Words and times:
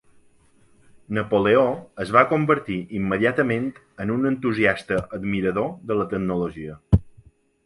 Napoleó 1.17 1.65
es 2.05 2.13
va 2.15 2.23
convertir 2.31 2.77
immediatament 3.01 3.69
en 4.07 4.15
un 4.15 4.31
entusiasta 4.31 4.99
admirador 5.19 5.71
de 5.93 5.99
la 6.03 6.09
tecnologia. 6.17 6.81